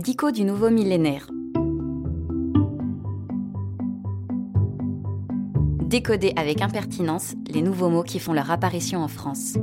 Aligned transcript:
Dico 0.00 0.30
du 0.30 0.44
nouveau 0.44 0.70
millénaire. 0.70 1.28
Décoder 5.84 6.32
avec 6.36 6.62
impertinence 6.62 7.34
les 7.52 7.60
nouveaux 7.60 7.90
mots 7.90 8.02
qui 8.02 8.18
font 8.18 8.32
leur 8.32 8.50
apparition 8.50 9.00
en 9.00 9.08
France. 9.08 9.58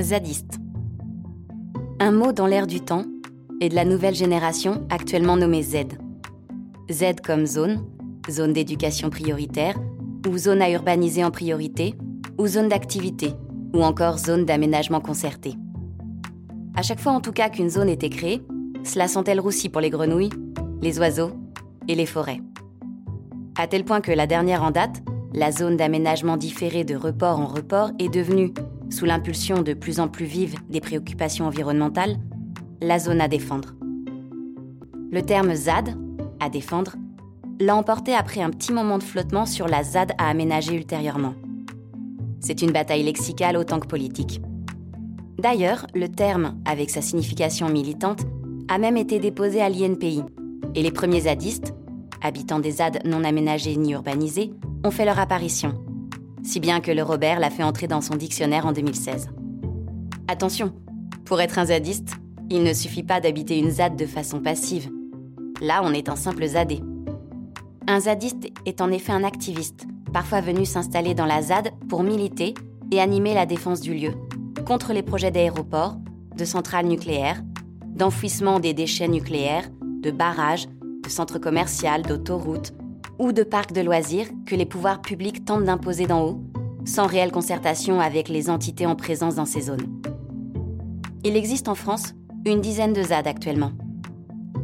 Zadiste. 0.00 0.60
Un 1.98 2.10
mot 2.10 2.32
dans 2.32 2.46
l'air 2.46 2.66
du 2.66 2.80
temps 2.80 3.04
et 3.60 3.68
de 3.68 3.74
la 3.74 3.84
nouvelle 3.84 4.14
génération 4.14 4.86
actuellement 4.88 5.36
nommé 5.36 5.62
Z. 5.62 5.88
Z 6.90 7.20
comme 7.22 7.44
zone, 7.44 7.84
zone 8.30 8.54
d'éducation 8.54 9.10
prioritaire, 9.10 9.78
ou 10.26 10.38
zone 10.38 10.62
à 10.62 10.70
urbaniser 10.70 11.22
en 11.22 11.30
priorité, 11.30 11.96
ou 12.38 12.46
zone 12.46 12.68
d'activité, 12.68 13.34
ou 13.74 13.84
encore 13.84 14.16
zone 14.16 14.46
d'aménagement 14.46 15.02
concerté. 15.02 15.56
À 16.80 16.82
chaque 16.82 17.00
fois 17.00 17.12
en 17.12 17.20
tout 17.20 17.32
cas 17.32 17.50
qu'une 17.50 17.68
zone 17.68 17.90
était 17.90 18.08
créée, 18.08 18.40
cela 18.84 19.06
sentait 19.06 19.34
le 19.34 19.42
roussi 19.42 19.68
pour 19.68 19.82
les 19.82 19.90
grenouilles, 19.90 20.30
les 20.80 20.98
oiseaux 20.98 21.32
et 21.88 21.94
les 21.94 22.06
forêts. 22.06 22.40
À 23.58 23.66
tel 23.66 23.84
point 23.84 24.00
que 24.00 24.12
la 24.12 24.26
dernière 24.26 24.62
en 24.62 24.70
date, 24.70 25.02
la 25.34 25.52
zone 25.52 25.76
d'aménagement 25.76 26.38
différé 26.38 26.84
de 26.84 26.96
report 26.96 27.38
en 27.38 27.44
report 27.44 27.90
est 27.98 28.08
devenue, 28.08 28.54
sous 28.88 29.04
l'impulsion 29.04 29.60
de 29.60 29.74
plus 29.74 30.00
en 30.00 30.08
plus 30.08 30.24
vive 30.24 30.54
des 30.70 30.80
préoccupations 30.80 31.44
environnementales, 31.44 32.16
la 32.80 32.98
zone 32.98 33.20
à 33.20 33.28
défendre. 33.28 33.74
Le 35.12 35.20
terme 35.20 35.54
ZAD, 35.54 35.94
à 36.40 36.48
défendre, 36.48 36.96
l'a 37.60 37.76
emporté 37.76 38.14
après 38.14 38.40
un 38.40 38.48
petit 38.48 38.72
moment 38.72 38.96
de 38.96 39.04
flottement 39.04 39.44
sur 39.44 39.68
la 39.68 39.84
ZAD 39.84 40.12
à 40.16 40.30
aménager 40.30 40.76
ultérieurement. 40.76 41.34
C'est 42.40 42.62
une 42.62 42.72
bataille 42.72 43.02
lexicale 43.02 43.58
autant 43.58 43.80
que 43.80 43.86
politique. 43.86 44.40
D'ailleurs, 45.40 45.86
le 45.94 46.06
terme, 46.10 46.60
avec 46.66 46.90
sa 46.90 47.00
signification 47.00 47.70
militante, 47.70 48.20
a 48.68 48.76
même 48.76 48.98
été 48.98 49.18
déposé 49.18 49.62
à 49.62 49.70
l'INPI, 49.70 50.22
et 50.74 50.82
les 50.82 50.90
premiers 50.90 51.22
zadistes, 51.22 51.72
habitants 52.20 52.58
des 52.58 52.72
ZAD 52.72 53.06
non 53.06 53.24
aménagés 53.24 53.74
ni 53.76 53.92
urbanisés, 53.92 54.50
ont 54.84 54.90
fait 54.90 55.06
leur 55.06 55.18
apparition, 55.18 55.82
si 56.42 56.60
bien 56.60 56.80
que 56.80 56.90
le 56.90 57.02
Robert 57.02 57.40
l'a 57.40 57.48
fait 57.48 57.62
entrer 57.62 57.86
dans 57.86 58.02
son 58.02 58.16
dictionnaire 58.16 58.66
en 58.66 58.72
2016. 58.72 59.30
Attention, 60.28 60.74
pour 61.24 61.40
être 61.40 61.58
un 61.58 61.64
zadiste, 61.64 62.16
il 62.50 62.62
ne 62.62 62.74
suffit 62.74 63.02
pas 63.02 63.20
d'habiter 63.20 63.58
une 63.58 63.70
ZAD 63.70 63.96
de 63.96 64.04
façon 64.04 64.40
passive. 64.40 64.90
Là, 65.62 65.80
on 65.82 65.94
est 65.94 66.10
un 66.10 66.16
simple 66.16 66.44
zadé. 66.44 66.80
Un 67.86 68.00
zadiste 68.00 68.46
est 68.66 68.82
en 68.82 68.90
effet 68.92 69.12
un 69.12 69.24
activiste, 69.24 69.86
parfois 70.12 70.42
venu 70.42 70.66
s'installer 70.66 71.14
dans 71.14 71.24
la 71.24 71.40
ZAD 71.40 71.70
pour 71.88 72.02
militer 72.02 72.52
et 72.92 73.00
animer 73.00 73.32
la 73.32 73.46
défense 73.46 73.80
du 73.80 73.94
lieu, 73.94 74.12
contre 74.64 74.92
les 74.92 75.02
projets 75.02 75.30
d'aéroports, 75.30 75.96
de 76.36 76.44
centrales 76.44 76.86
nucléaires, 76.86 77.42
d'enfouissement 77.86 78.60
des 78.60 78.74
déchets 78.74 79.08
nucléaires, 79.08 79.68
de 79.82 80.10
barrages, 80.10 80.68
de 81.02 81.08
centres 81.08 81.38
commerciaux, 81.38 82.02
d'autoroutes 82.06 82.72
ou 83.18 83.32
de 83.32 83.42
parcs 83.42 83.72
de 83.72 83.80
loisirs 83.80 84.28
que 84.46 84.54
les 84.54 84.66
pouvoirs 84.66 85.02
publics 85.02 85.44
tentent 85.44 85.64
d'imposer 85.64 86.06
d'en 86.06 86.24
haut, 86.24 86.40
sans 86.84 87.06
réelle 87.06 87.32
concertation 87.32 88.00
avec 88.00 88.28
les 88.28 88.48
entités 88.48 88.86
en 88.86 88.96
présence 88.96 89.34
dans 89.34 89.44
ces 89.44 89.62
zones. 89.62 90.00
Il 91.24 91.36
existe 91.36 91.68
en 91.68 91.74
France 91.74 92.14
une 92.46 92.62
dizaine 92.62 92.94
de 92.94 93.02
ZAD 93.02 93.26
actuellement. 93.26 93.72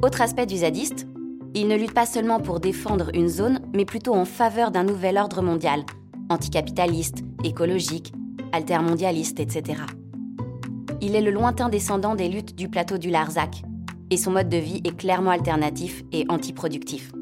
Autre 0.02 0.22
aspect 0.22 0.46
du 0.46 0.56
zadiste, 0.56 1.06
il 1.54 1.68
ne 1.68 1.76
lutte 1.76 1.94
pas 1.94 2.06
seulement 2.06 2.40
pour 2.40 2.60
défendre 2.60 3.10
une 3.14 3.28
zone, 3.28 3.60
mais 3.74 3.84
plutôt 3.84 4.14
en 4.14 4.24
faveur 4.24 4.70
d'un 4.70 4.84
nouvel 4.84 5.18
ordre 5.18 5.42
mondial, 5.42 5.84
anticapitaliste, 6.30 7.24
écologique, 7.44 8.12
altermondialiste, 8.52 9.40
etc. 9.40 9.82
Il 11.00 11.14
est 11.14 11.20
le 11.20 11.30
lointain 11.30 11.68
descendant 11.68 12.14
des 12.14 12.28
luttes 12.28 12.54
du 12.54 12.68
plateau 12.68 12.98
du 12.98 13.10
Larzac, 13.10 13.62
et 14.10 14.16
son 14.16 14.30
mode 14.30 14.48
de 14.48 14.56
vie 14.56 14.80
est 14.84 14.96
clairement 14.96 15.30
alternatif 15.30 16.02
et 16.12 16.24
antiproductif. 16.28 17.12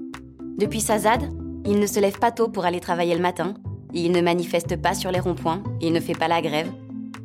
Depuis 0.58 0.80
sa 0.80 0.98
ZAD, 0.98 1.30
il 1.64 1.78
ne 1.78 1.86
se 1.86 1.98
lève 1.98 2.18
pas 2.18 2.30
tôt 2.30 2.48
pour 2.48 2.64
aller 2.64 2.80
travailler 2.80 3.14
le 3.14 3.22
matin, 3.22 3.54
il 3.92 4.12
ne 4.12 4.20
manifeste 4.20 4.76
pas 4.76 4.94
sur 4.94 5.10
les 5.10 5.20
ronds-points, 5.20 5.62
il 5.80 5.92
ne 5.92 6.00
fait 6.00 6.14
pas 6.14 6.28
la 6.28 6.42
grève. 6.42 6.70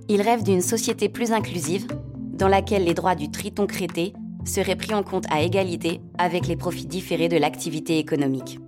Il 0.08 0.22
rêve 0.22 0.44
d'une 0.44 0.62
société 0.62 1.10
plus 1.10 1.32
inclusive, 1.32 1.88
dans 2.34 2.48
laquelle 2.48 2.86
les 2.86 2.94
droits 2.94 3.16
du 3.16 3.30
triton 3.30 3.68
crété 3.68 4.14
seraient 4.46 4.76
pris 4.76 4.94
en 4.94 5.04
compte 5.04 5.26
à 5.30 5.42
égalité 5.42 6.00
avec 6.18 6.48
les 6.48 6.56
profits 6.56 6.88
différés 6.88 7.28
de 7.28 7.38
l'activité 7.38 8.00
économique. 8.00 8.60